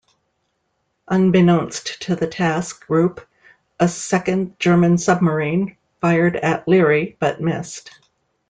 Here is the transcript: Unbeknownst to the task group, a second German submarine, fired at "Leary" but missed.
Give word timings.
Unbeknownst 1.09 2.01
to 2.01 2.15
the 2.15 2.25
task 2.25 2.87
group, 2.87 3.21
a 3.79 3.87
second 3.87 4.57
German 4.59 4.97
submarine, 4.97 5.77
fired 5.99 6.35
at 6.37 6.67
"Leary" 6.67 7.15
but 7.19 7.39
missed. 7.39 7.91